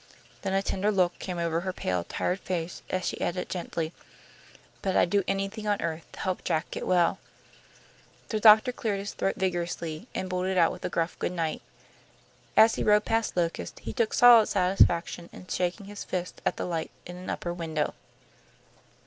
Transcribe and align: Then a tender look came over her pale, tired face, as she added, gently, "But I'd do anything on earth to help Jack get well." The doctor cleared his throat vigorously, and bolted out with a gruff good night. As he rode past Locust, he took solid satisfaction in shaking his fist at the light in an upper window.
Then 0.41 0.53
a 0.53 0.63
tender 0.63 0.91
look 0.91 1.19
came 1.19 1.37
over 1.37 1.59
her 1.59 1.71
pale, 1.71 2.03
tired 2.05 2.39
face, 2.39 2.81
as 2.89 3.05
she 3.07 3.21
added, 3.21 3.49
gently, 3.49 3.93
"But 4.81 4.95
I'd 4.95 5.11
do 5.11 5.23
anything 5.27 5.67
on 5.67 5.79
earth 5.79 6.05
to 6.13 6.21
help 6.21 6.43
Jack 6.43 6.71
get 6.71 6.87
well." 6.87 7.19
The 8.29 8.39
doctor 8.39 8.71
cleared 8.71 8.97
his 8.97 9.13
throat 9.13 9.35
vigorously, 9.37 10.07
and 10.15 10.27
bolted 10.27 10.57
out 10.57 10.71
with 10.71 10.83
a 10.83 10.89
gruff 10.89 11.19
good 11.19 11.33
night. 11.33 11.61
As 12.57 12.73
he 12.73 12.83
rode 12.83 13.05
past 13.05 13.37
Locust, 13.37 13.77
he 13.81 13.93
took 13.93 14.15
solid 14.15 14.47
satisfaction 14.47 15.29
in 15.31 15.45
shaking 15.45 15.85
his 15.85 16.03
fist 16.03 16.41
at 16.47 16.57
the 16.57 16.65
light 16.65 16.89
in 17.05 17.15
an 17.15 17.29
upper 17.29 17.53
window. 17.53 17.93